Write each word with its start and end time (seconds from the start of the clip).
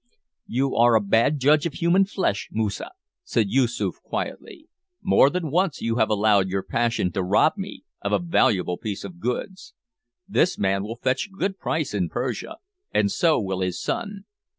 "You 0.47 0.75
are 0.75 0.95
a 0.95 0.99
bad 0.99 1.37
judge 1.37 1.67
of 1.67 1.73
human 1.73 2.05
flesh, 2.05 2.49
Moosa," 2.51 2.89
said 3.23 3.51
Yoosoof, 3.51 4.01
quietly; 4.01 4.67
"more 4.99 5.29
than 5.29 5.51
once 5.51 5.79
you 5.79 5.97
have 5.97 6.09
allowed 6.09 6.49
your 6.49 6.63
passion 6.63 7.11
to 7.11 7.21
rob 7.21 7.53
me 7.55 7.83
of 8.01 8.11
a 8.11 8.17
valuable 8.17 8.79
piece 8.79 9.03
of 9.03 9.19
goods. 9.19 9.75
This 10.27 10.57
man 10.57 10.81
will 10.81 10.97
fetch 11.03 11.27
a 11.27 11.37
good 11.37 11.59
price 11.59 11.93
in 11.93 12.09
Persia, 12.09 12.55
and 12.91 13.11
so 13.11 13.39
will 13.39 13.59
his 13.59 13.79
son. 13.79 14.25